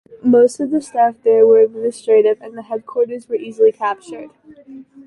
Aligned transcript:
Most 0.23 0.59
of 0.59 0.71
the 0.71 0.81
staff 0.81 1.13
there 1.23 1.45
were 1.45 1.59
administrative 1.59 2.41
and 2.41 2.57
the 2.57 2.63
headquarters 2.63 3.29
were 3.29 3.35
easily 3.35 3.71
captured. 3.71 4.31